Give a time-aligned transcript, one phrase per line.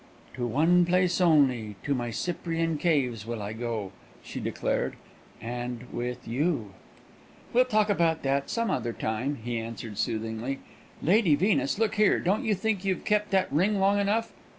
[0.33, 3.91] "To one place only, to my Cyprian caves, will I go,"
[4.23, 4.95] she declared,
[5.39, 6.73] "and with you!"
[7.53, 10.57] "We'll talk about that some other time," he answered, soothingly.
[11.03, 14.33] "Lady Venus, look here, don't you think you've kept that ring long enough?